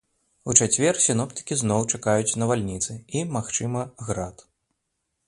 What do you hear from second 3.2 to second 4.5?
магчыма, град.